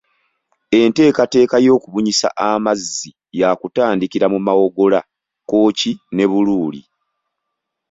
Enteekateeka 0.79 1.55
y'okubunyisa 1.65 2.27
amazzi 2.49 3.09
yaakutandikira 3.39 4.25
mu 4.33 4.39
Mawogola, 4.47 4.99
Kkooki 5.07 5.91
ne 6.15 6.25
Buluuli 6.31 6.81